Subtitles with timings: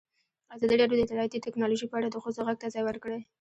[0.55, 3.19] ازادي راډیو د اطلاعاتی تکنالوژي په اړه د ښځو غږ ته ځای ورکړی.